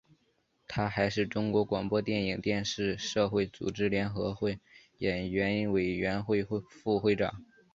[0.67, 4.59] 他还是中国广播电影电视社会组织联合会
[4.97, 7.45] 演员委员会副会长。